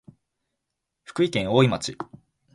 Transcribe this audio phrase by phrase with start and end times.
[1.03, 1.95] 福井県おおい町